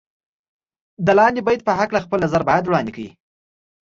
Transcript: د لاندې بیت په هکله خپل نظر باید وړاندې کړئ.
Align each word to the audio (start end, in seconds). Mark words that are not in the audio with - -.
د 1.05 1.07
لاندې 1.19 1.41
بیت 1.47 1.61
په 1.67 1.73
هکله 1.79 1.99
خپل 2.05 2.17
نظر 2.25 2.41
باید 2.49 2.63
وړاندې 2.65 2.91
کړئ. 2.95 3.09